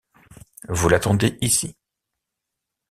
Vous 0.67 0.89
l’attendez 0.89 1.37
ici. 1.41 1.75